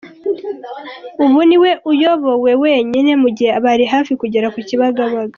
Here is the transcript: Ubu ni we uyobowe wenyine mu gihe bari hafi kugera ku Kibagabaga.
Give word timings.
Ubu 1.23 1.39
ni 1.47 1.57
we 1.63 1.71
uyobowe 1.91 2.51
wenyine 2.63 3.11
mu 3.21 3.29
gihe 3.37 3.51
bari 3.65 3.83
hafi 3.93 4.11
kugera 4.21 4.47
ku 4.53 4.59
Kibagabaga. 4.67 5.19